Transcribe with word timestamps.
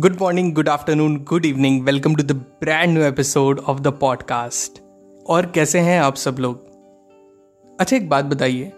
good 0.00 0.16
morning 0.20 0.52
good 0.52 0.68
afternoon 0.68 1.16
good 1.16 1.44
evening 1.44 1.82
welcome 1.82 2.14
to 2.14 2.22
the 2.22 2.32
brand 2.32 2.92
new 2.92 3.02
episode 3.02 3.58
of 3.58 3.80
the 3.80 3.86
podcast 3.86 4.82
और 5.26 5.46
कैसे 5.46 5.78
हैं 5.78 6.00
आप 6.00 6.16
सब 6.16 6.36
लोग? 6.40 6.66
अच्छा 7.80 7.96
एक 7.96 8.08
बात 8.08 8.24
बताइए। 8.24 8.72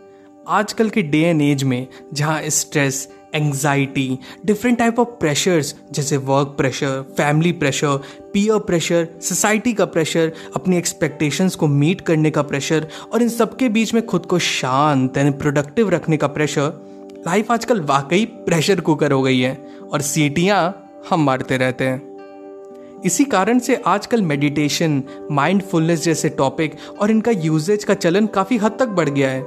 आजकल 0.49 0.91
के 0.91 1.03
डे 1.03 1.19
एंड 1.19 1.43
एज 1.43 1.65
में, 1.65 1.87
जहाँ 2.13 2.43
stress 2.43 3.13
anxiety 3.35 4.19
different 4.47 4.79
type 4.79 5.01
of 5.01 5.09
pressures 5.09 5.75
जैसे 5.93 6.17
work 6.17 6.49
pressure 6.49 7.03
family 7.03 7.53
pressure 7.53 8.01
peer 8.33 8.59
pressure 8.59 9.09
society 9.23 9.73
का 9.73 9.85
प्रेशर 9.85 10.33
अपनी 10.57 10.77
एक्सपेक्टेशंस 10.77 11.55
को 11.55 11.67
मीट 11.67 12.01
करने 12.01 12.31
का 12.31 12.43
प्रेशर 12.43 12.89
और 13.13 13.23
इन 13.23 13.29
सबके 13.29 13.69
बीच 13.69 13.95
में 13.95 14.07
खुद 14.07 14.27
को 14.27 14.39
शांत 14.39 15.17
एंड 15.17 15.39
प्रोडक्टिव 15.39 15.91
रखने 15.91 16.17
का 16.17 16.27
प्रेशर 16.27 16.93
लाइफ 17.27 17.53
आजकल 17.53 17.81
वाकई 17.81 18.25
प्रेशर 18.25 18.81
कुकर 18.81 19.13
हो 19.13 19.23
गई 19.23 19.41
है। 19.41 19.67
और 19.93 20.01
सीटियाँ 20.01 20.82
हम 21.11 21.25
मारते 21.25 21.57
रहते 21.57 21.85
हैं। 21.85 23.01
इसी 23.05 23.25
कारण 23.25 23.59
से 23.59 23.77
आजकल 23.87 24.23
मेडिटेशन 24.23 25.03
माइंडफुलनेस 25.31 26.03
जैसे 26.05 26.29
टॉपिक 26.29 26.77
और 27.01 27.11
इनका 27.11 27.31
यूजेज 27.31 27.85
का 27.85 27.95
चलन 27.95 28.27
काफ़ी 28.27 28.57
हद 28.57 28.77
तक 28.81 28.89
बढ़ 28.91 29.09
गया 29.09 29.31
है। 29.31 29.41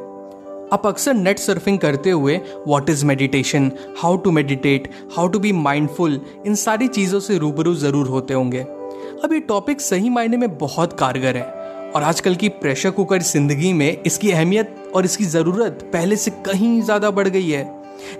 आप 0.74 0.86
अक्सर 0.86 1.14
नेट 1.14 1.40
सर्फिंग 1.40 1.78
करते 1.80 2.12
हुए 2.12 2.38
what 2.68 2.90
is 2.90 3.06
meditation 3.06 3.72
how 3.98 4.18
to 4.18 4.32
meditate 4.32 4.90
how 5.16 5.28
to 5.28 5.40
be 5.40 5.52
mindful 5.52 6.20
इन 6.46 6.56
सारी 6.56 6.88
चीज़ों 6.90 7.20
से 7.20 7.38
रूबरू 7.38 7.74
ज़रूर 7.76 8.08
होते 8.08 8.34
होंगे। 8.34 8.62
अब 9.24 9.34
ये 9.34 9.40
टॉपिक 9.40 9.82
सही 9.82 10.10
मायने 10.10 10.38
में 10.38 10.58
बहुत 10.58 10.98
कारगर 11.00 11.38
है 11.38 11.44
और 11.92 12.04
आजकल 12.04 12.36
की 12.36 12.50
प्रेशर 12.52 12.92
कुकर 12.92 13.22
ज़िंदगी 13.24 13.74
में 13.74 13.90
इसकी 13.98 14.32
अहमियत 14.32 14.92
और 14.96 15.06
इसकी 15.06 15.26
ज़रूरत 15.26 15.90
पहले 15.94 16.16
से 16.16 16.32
कहीं 16.46 16.82
ज़्यादा 16.82 17.12
बढ़ 17.12 17.28
गई 17.28 17.50
है। 17.50 17.64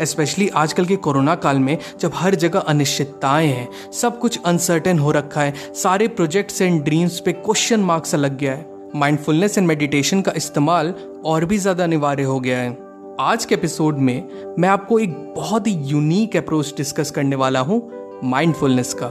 स्पेशली 0.02 0.48
आजकल 0.50 0.86
के 0.86 0.96
कोरोना 0.96 1.36
काल 1.36 1.60
में, 1.60 1.78
जब 2.00 2.12
हर 2.16 2.36
जगह 2.36 2.60
अनिश्चितताएँ 2.60 3.48
हैं, 3.48 3.68
सब 3.92 4.20
कुछ 4.20 4.40
अनसर्टेन 4.46 5.00
हो 5.00 5.12
रखा 5.12 5.42
है, 5.42 5.54
सारे 5.74 6.08
प्रोजेक्ट्स 6.08 6.62
एंड 6.62 6.84
ड्रीम्स 6.84 7.20
पे 7.20 7.32
क्वेश्चन 7.32 7.80
मार्क 7.80 8.06
सा 8.06 8.18
लग 8.18 8.38
गया 8.38 8.54
है। 8.54 8.74
माइंडफुलनेस 8.96 9.58
एंड 9.58 9.68
मेडिटेशन 9.68 10.22
का 10.22 10.32
इस्तेमाल 10.36 10.94
और 11.26 11.46
भी 11.46 11.58
ज़्यादा 11.58 11.84
अनिवार्य 11.84 12.24
हो 12.24 12.40
गया 12.40 12.60
है। 12.60 12.78
आज 13.20 13.46
के 13.46 13.56
एपिसोड 13.56 13.98
में, 13.98 14.30
मैं 14.60 14.70
आपको 14.70 15.00
एक 15.00 15.14
बहुत 15.36 15.68
ही 15.68 15.74
यूनिक 15.74 16.38
अप्रोच 16.38 16.74
डिस्कस 16.78 17.12
करने 17.12 17.36
वाला 17.36 17.60
हूँ 17.60 17.82
माइंडफुलनेस 18.24 18.94
का। 18.94 19.08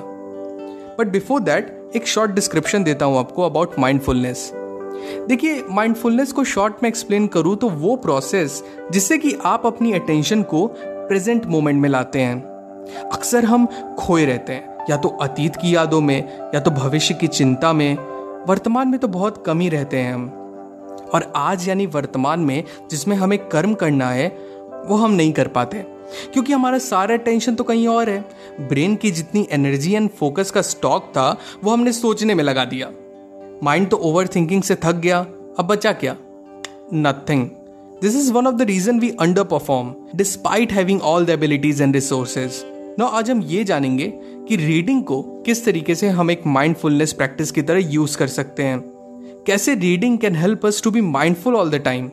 बट 0.99 1.07
बिफोर 1.07 1.41
दैट 1.41 1.93
एक 1.97 2.07
शॉर्ट 2.09 2.31
डिस्क्रिप्शन 2.31 2.85
देता 2.85 3.07
हूँ 3.07 3.19
आपको 3.19 3.43
अबाउट 3.43 3.79
माइंडफुलनेस 3.79 4.51
देखिए 5.29 5.65
माइंडफुलनेस 5.71 6.33
को 6.33 6.45
शॉर्ट 6.45 6.75
में 6.83 6.91
एक्सप्लेन 6.91 7.27
करूँ 7.27 7.57
तो 7.57 7.69
वो 7.69 7.97
प्रोसेस 7.97 8.65
जिससे 8.93 9.19
कि 9.19 9.39
आप 9.45 9.67
अपनी 9.67 9.93
अटेंशन 9.93 10.43
को 10.43 10.71
प्रेजेंट 10.81 11.47
मोमेंट 11.47 11.83
में 11.83 11.89
लाते 11.89 12.21
हैं। 12.21 12.43
अक्सर 13.13 13.45
हम 13.45 13.69
खोए 13.99 14.25
रहते 14.25 14.53
हैं, 14.53 14.79
या 14.91 14.97
तो 14.97 15.09
अतीत 15.09 15.57
की 15.57 15.77
यादों 15.77 16.01
में, 16.01 16.39
या 16.55 16.61
तो 16.61 16.71
भविष्य 16.71 17.15
की 17.15 17.27
चिंता 17.27 17.73
में। 17.73 17.97
वर्तमान 18.49 18.89
में 18.89 19.01
तो 19.01 19.09
बहुत 19.09 19.47
कम 19.47 19.61
ही 19.61 19.69
रहते 19.69 19.97
हैं 19.97 20.15
हम। 20.15 20.29
और 21.15 21.33
आज 21.37 21.69
यानी 21.69 21.87
वर्तमान 21.87 22.41
में 22.41 22.65
जिसमें 22.91 23.17
हमें 23.17 23.49
कर्म 23.49 23.75
करना 23.75 24.11
है, 24.11 24.39
वो 24.87 24.97
हम 24.97 25.11
नहीं 25.11 25.33
कर 25.33 25.49
पाते। 25.49 25.77
क्योंकि 26.33 26.53
हमारा 26.53 26.79
सारा 26.79 27.17
टेंशन 27.17 27.55
तो 27.55 27.65
कहीं 27.65 27.89
और 27.89 28.11
है। 28.11 28.25
ब्रेन 28.61 28.97
की 28.97 29.11
जितनी 29.11 29.49
एनर्जी 29.51 29.95
एंड 29.95 30.11
फोकस 30.11 30.51
का 30.51 30.63
स्टॉक 30.63 31.03
था, 31.05 31.37
वो 31.65 31.71
हमने 31.71 31.93
सोचने 31.93 32.35
में 32.35 32.45
लगा 32.45 32.65
दिया। 32.65 32.91
माइंड 33.63 33.89
तो 33.89 33.97
ओवर 33.97 34.29
थिंकिंग 34.29 34.63
से 34.63 34.75
थक 34.75 34.95
गया, 34.95 35.19
अब 35.59 35.67
बचा 35.67 35.93
क्या? 35.93 36.17
Nothing 36.95 37.49
this 38.03 38.17
is 38.17 38.33
one 38.33 38.47
of 38.47 38.55
the 38.55 38.63
reason 38.63 38.99
we 39.01 39.11
underperform 39.45 39.95
despite 40.15 40.73
having 40.73 41.03
all 41.03 41.25
the 41.25 41.31
abilities 41.31 41.83
and 41.83 41.95
resources 41.95 42.63
no 42.99 43.07
आज 43.07 43.31
हम 43.31 43.43
ये 43.43 43.65
जानेंगे 43.65 44.13
कि 44.49 44.57
रीडिंग 44.57 45.03
को 45.05 45.23
किस 45.47 45.65
तरीके 45.65 45.95
से 45.95 46.09
हम 46.09 46.31
एक 46.31 46.43
माइंडफुलनेस 46.47 47.13
प्रैक्टिस 47.13 47.51
की 47.51 47.63
तरह 47.63 47.93
यूज़ 47.93 48.17
कर 48.19 48.27
सकते 48.27 48.63
हैं। 48.63 48.81
कैसे 49.47 49.75
reading 49.75 50.19
can 50.19 50.37
help 50.37 50.67
us 50.67 50.83
to 50.83 50.91
be 50.91 51.01
mindful 51.01 51.57
all 51.57 51.71
the 51.71 51.75
time 51.75 52.11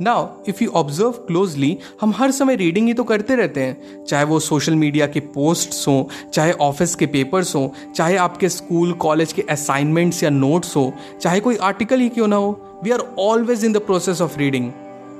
now 0.00 0.28
if 0.48 0.62
you 0.64 0.70
observe 0.70 1.10
closely 1.26 1.76
हम 2.00 2.12
हर 2.16 2.30
समय 2.30 2.56
रीडिंग 2.56 2.86
ही 2.86 2.92
तो 2.94 3.04
करते 3.04 3.34
रहते 3.34 3.60
हैं। 3.60 4.04
चाहे 4.04 4.24
वो 4.24 4.38
सोशल 4.40 4.74
मीडिया 4.74 5.06
के 5.06 5.20
पोस्ट्स 5.20 5.86
हों, 5.88 6.04
चाहे 6.32 6.52
ऑफ़िस 6.52 6.94
के 6.94 7.06
पेपर्स 7.06 7.54
हों, 7.56 7.68
चाहे 7.92 8.16
आपके 8.16 8.48
स्कूल 8.48 8.92
कॉलेज 8.98 9.32
के 9.32 9.42
असाइनमेंट्स 9.50 10.22
या 10.24 10.30
नोट्स 10.30 10.76
हो, 10.76 10.92
चाहे 11.20 11.40
कोई 11.40 11.56
आर्टिकल 11.56 12.00
ही 12.00 12.08
क्यों 12.08 12.28
ना 12.28 12.36
हो 12.36 12.80
we 12.84 12.90
are 12.90 13.04
always 13.18 13.64
in 13.64 13.72
the 13.72 13.80
process 13.80 14.20
of 14.20 14.38
reading 14.38 14.70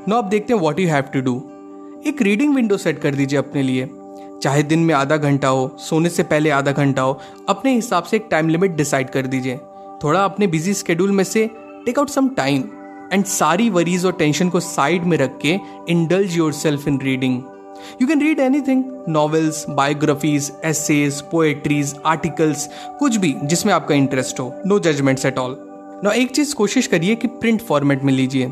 no 0.08 0.16
आप 0.16 0.24
देखते 0.24 0.54
हैं 0.54 0.60
what 0.60 0.80
you 0.80 0.88
have 0.88 1.04
to 1.14 1.20
do 1.20 1.36
एक 2.06 2.22
रीडिंग 2.22 2.54
विंडो 2.54 2.76
सेट 2.76 2.98
कर 2.98 3.14
दीजिए 3.14 3.38
अपने 3.38 3.62
लिए। 3.62 3.88
चाहे 4.42 4.62
दिन 4.62 4.78
में 4.78 4.94
आधा 4.94 5.16
घंटा 5.16 5.48
हो, 5.48 5.76
सोने 5.80 6.08
से 6.08 6.22
पहले 6.24 6.50
आधा 6.50 6.72
घंटा 6.72 7.02
हो, 7.02 7.20
अपने 7.48 7.74
हिसाब 7.74 8.04
से 8.04 8.16
एक 8.16 8.28
टाइम 8.30 8.48
लिमिट 8.48 8.76
डिसाइड 8.76 9.10
कर 9.10 9.26
दीजिए। 9.26 9.56
थोड़ा 10.04 10.24
अपने 10.24 10.46
बिज़ी 10.46 10.74
स्केड्यूल 10.74 11.10
में 11.10 11.24
से 11.24 11.48
take 11.86 11.98
out 11.98 12.08
some 12.10 12.28
time 12.28 12.62
and 13.12 13.24
सारी 13.26 13.68
वरीज 13.70 14.04
और 14.06 14.12
टेंशन 14.12 14.48
को 14.48 14.60
साइड 14.60 15.04
में 15.04 15.16
रख 15.18 15.38
के 15.42 15.58
indulge 15.88 16.36
yourself 16.52 16.86
in 16.88 17.00
reading 17.00 17.42
you 18.00 18.06
can 18.08 18.20
read 18.20 18.40
anything 18.60 18.84
novels 19.08 19.64
biographies 19.70 20.50
essays 20.64 21.20
poetries 21.30 21.94
articles 22.06 22.68
कुछ 22.98 23.16
भी 23.16 23.34
जिसमें 23.44 23.72
आपका 23.72 23.94
इंटरेस्ट 23.94 24.40
हो 24.40 24.52
नो 24.66 24.78
जजमेंट्स 24.78 25.26
एट 25.26 25.38
ऑल 25.38 25.56
ना 26.04 26.10
एक 26.12 26.30
चीज़ 26.30 26.54
कोशिश 26.54 26.86
करिए 26.86 27.14
कि 27.14 27.28
प्रिंट 27.40 27.62
फॉर्मेट 27.62 28.02
में 28.02 28.12
लीजिए 28.12 28.50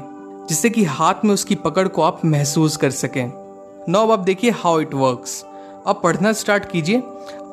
जिससे 0.48 0.70
कि 0.70 0.84
हाथ 0.86 1.24
में 1.24 1.32
उसकी 1.34 1.54
पकड़ 1.64 1.86
को 1.88 2.02
आप 2.02 2.24
महसूस 2.24 2.76
कर 2.76 2.90
सकें 2.92 3.26
नो 3.88 3.98
अब 3.98 4.10
आप 4.10 4.18
देखिए 4.18 4.50
हाउ 4.56 4.80
इट 4.80 4.94
वर्क्स 4.94 5.42
आप 5.86 6.00
पढ़ना 6.02 6.32
स्टार्ट 6.32 6.70
कीजिए 6.70 6.98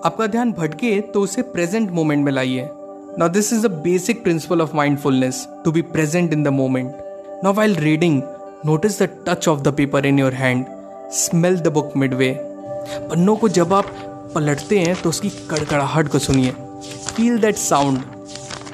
आपका 0.05 0.27
ध्यान 0.27 0.51
भटके 0.51 0.99
तो 1.13 1.21
उसे 1.21 1.41
प्रेजेंट 1.41 1.91
मोमेंट 1.91 2.25
में 2.25 2.31
लाइए 2.31 2.69
Now, 3.16 3.28
this 3.28 3.52
is 3.52 3.62
the 3.62 3.68
basic 3.68 4.22
principle 4.22 4.60
of 4.60 4.72
mindfulness 4.72 5.46
to 5.64 5.72
be 5.72 5.82
present 5.82 6.32
in 6.32 6.42
the 6.42 6.50
moment. 6.50 6.94
Now, 7.42 7.52
while 7.52 7.74
reading, 7.86 8.22
notice 8.64 8.98
the 8.98 9.08
touch 9.26 9.48
of 9.48 9.64
the 9.64 9.72
paper 9.72 9.98
in 9.98 10.16
your 10.16 10.30
hand. 10.30 10.68
Smell 11.10 11.56
the 11.56 11.70
book 11.70 11.96
midway. 11.96 12.32
पन्नों 13.10 13.36
को 13.36 13.48
जब 13.48 13.72
आप 13.74 13.86
पलटते 14.36 14.78
हैं 14.78 14.94
तो 15.02 15.08
उसकी 15.08 15.30
कड़कड़ाहट 15.50 16.08
को 16.08 16.18
सुनिए 16.18 16.50
फील 17.16 17.38
दैट 17.40 17.56
साउंड 17.56 18.02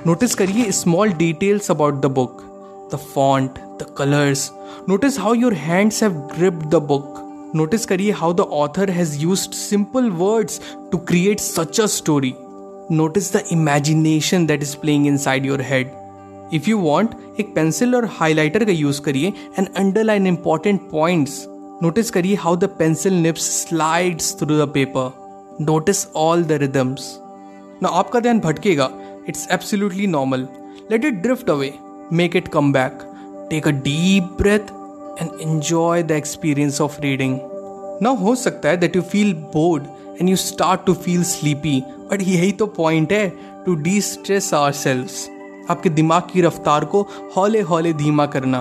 नोटिस 0.07 0.35
करिए 0.35 0.71
small 0.73 1.13
details 1.23 1.71
about 1.71 2.01
the 2.03 2.07
book 2.19 2.43
the 2.93 2.99
font 3.15 3.59
the 3.83 3.87
colours 3.99 4.51
notice 4.89 5.19
how 5.21 5.35
your 5.35 5.55
hands 5.67 6.03
have 6.03 6.13
gripped 6.35 6.67
the 6.75 6.83
book 6.93 7.23
notice 7.57 7.87
करिए 7.87 8.13
how 8.21 8.33
the 8.35 8.41
author 8.63 8.91
has 8.91 9.17
used 9.23 9.53
simple 9.55 10.11
words 10.23 10.61
to 10.93 10.99
create 11.11 11.41
such 11.41 11.81
a 11.81 11.87
story 11.97 12.35
notice 12.92 13.32
the 13.36 13.44
imagination 13.52 14.46
that 14.46 14.64
is 14.64 14.76
playing 14.78 15.08
inside 15.18 15.46
your 15.46 15.62
head 15.62 15.92
if 16.54 16.70
you 16.70 16.78
want 16.78 17.12
एक 17.40 17.54
pencil 17.56 17.96
और 17.96 18.06
highlighter 18.12 18.66
का 18.66 18.72
use 18.72 19.02
करिए 19.02 19.34
and 19.60 19.68
underline 19.68 20.28
important 20.28 20.82
points 20.92 21.46
notice 21.84 22.12
करिए 22.12 22.36
how 22.36 22.56
the 22.56 22.70
pencil 22.80 23.14
nibs 23.14 23.50
slides 23.62 24.36
through 24.40 24.58
the 24.58 24.70
paper 24.74 25.12
notice 25.62 26.06
all 26.16 26.44
the 26.44 26.52
rhythms 26.62 27.16
ना 27.84 27.90
आपका 28.00 28.20
ध्यान 28.20 28.40
भटकेगा. 28.40 28.90
It's 29.30 29.48
absolutely 29.52 30.08
normal 30.08 30.48
let 30.92 31.06
it 31.06 31.22
drift 31.22 31.50
away 31.50 31.74
make 32.14 32.36
it 32.36 32.48
come 32.48 32.72
back 32.74 33.00
take 33.50 33.68
a 33.68 33.72
deep 33.88 34.36
breath 34.42 34.72
and 35.22 35.30
enjoy 35.42 36.04
the 36.04 36.12
experience 36.12 36.82
of 36.82 37.00
reading 37.02 37.38
ना 38.04 38.10
हो 38.22 38.36
सकता 38.36 38.70
है 38.70 38.78
that 38.78 38.96
you 38.96 39.02
feel 39.02 39.34
bored 39.54 39.84
and 40.22 40.30
you 40.30 40.36
start 40.36 40.86
to 40.86 40.94
feel 40.94 41.24
sleepy 41.24 41.80
but 42.12 42.22
यही 42.22 42.52
तो 42.52 42.66
point 42.66 43.12
है 43.12 43.28
to 43.66 43.76
D 43.76 44.02
stress 44.02 44.54
are 44.54 45.08
आपके 45.70 45.90
दिमाग 45.90 46.22
की 46.34 46.42
रफ्तार 46.42 46.86
को 46.86 47.02
हौले 47.36 47.62
हौले 47.62 47.94
धीमा 47.94 48.26
करना। 48.26 48.60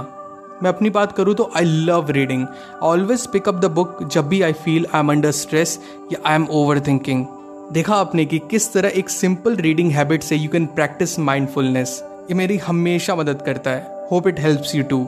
मैं 0.63 0.69
अपनी 0.69 0.91
बात 0.91 1.13
करूँ 1.13 1.35
तो 1.35 1.51
I 1.57 1.65
love 1.65 2.11
reading 2.11 2.47
always 2.83 3.27
pick 3.27 3.49
up 3.49 3.55
the 3.55 3.65
book 3.65 4.03
जब 4.05 4.29
भी 4.29 4.43
I 4.43 4.53
feel 4.53 4.87
I 4.95 5.01
am 5.01 5.11
under 5.13 5.31
stress 5.31 5.79
या 6.13 6.29
आई 6.29 6.35
एम 6.35 6.47
ओवर 6.51 6.81
थिंकिंग 6.81 7.25
देखा 7.73 7.95
आपने 7.95 8.25
कि 8.25 8.39
किस 8.51 8.73
तरह 8.73 8.89
एक 8.89 9.11
सिंपल 9.11 9.57
रीडिंग 9.57 9.91
हैबिट 9.93 10.23
से 10.23 10.37
यू 10.37 10.49
कैन 10.49 10.67
प्रैक्टिस 10.67 11.19
माइंडफुलनेस 11.19 12.03
ये 12.31 12.35
मेरी 12.35 12.57
हमेशा 12.57 13.15
मदद 13.17 13.43
करता 13.47 13.71
है. 13.71 14.07
Hope 14.13 14.29
it 14.29 14.41
helps 14.41 14.75
you 14.75 14.83
too 14.83 15.03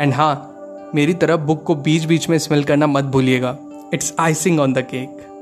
and 0.00 0.14
हाँ 0.14 0.90
मेरी 0.94 1.14
तरह 1.14 1.36
बुक 1.36 1.62
को 1.62 1.74
बीच 1.74 2.04
बीच 2.04 2.28
में 2.28 2.38
स्मेल 2.38 2.64
करना 2.64 2.86
मत 2.86 3.04
भूलिएगा. 3.04 3.56
It's 3.94 4.14
icing 4.20 4.60
on 4.60 4.72
the 4.72 4.78
cake 4.78 5.33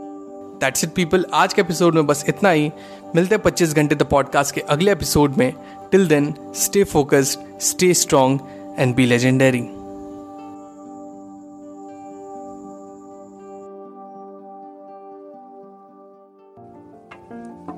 that's 0.62 0.84
it 0.84 0.90
people 0.90 1.26
आज 1.34 1.54
के 1.54 1.60
एपिसोड 1.62 1.94
में 1.94 2.06
बस 2.06 2.24
इतना 2.28 2.50
ही। 2.50 2.70
मिलते 3.16 3.34
हैं 3.34 3.42
पच्चीस 3.42 3.74
घंटे 3.74 3.94
द 3.94 4.02
पॉडकास्ट 4.02 4.54
के 4.54 4.60
अगले 4.60 4.92
एपिसोड 4.92 5.36
में। 5.36 5.52
Till 5.92 6.06
then 6.08 6.34
stay 6.56 6.84
focused 6.84 7.60
stay 7.60 7.94
strong 7.94 8.38
and 8.78 8.94
be 8.94 9.06
legendary 9.06 9.62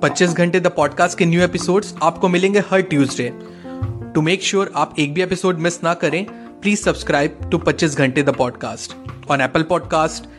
पच्चीस 0.03 0.31
घंटे 0.31 0.61
द 0.61 0.67
पॉडकास्ट 0.67 1.19
के 1.19 1.27
न्यू 1.27 1.43
एपिसोड्स 1.43 1.95
आपको 2.03 2.29
मिलेंगे 2.29 2.59
हर 2.71 2.81
ट्यूसडे 2.81 3.31
टू 4.15 4.23
मेक 4.23 4.43
श्योर 4.43 4.73
आप 4.77 4.95
एक 4.99 5.15
भी 5.15 5.23
एपिसोड 5.23 5.59
मिस 5.59 5.83
ना 5.83 5.95
करें 5.95 6.25
प्लीज़ 6.61 6.83
सब्सक्राइब 6.83 7.39
टू 7.51 7.59
पच्चीस 7.59 7.97
Ghante 7.99 8.23
the 8.23 8.35
podcast 8.35 8.97
on 9.31 9.41
Apple 9.41 9.63
podcast 9.63 10.29